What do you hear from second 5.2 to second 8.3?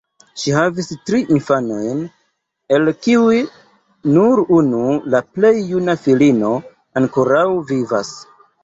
plej juna filino, ankoraŭ vivas.